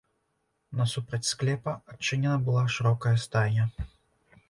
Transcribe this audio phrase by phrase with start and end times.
[0.79, 3.73] Насупраць склепа адчынена была шырокая стайня.